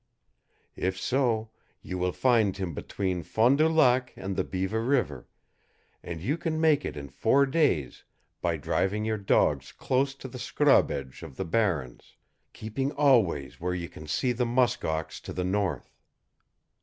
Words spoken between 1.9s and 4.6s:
will find him between Fond du Lac and the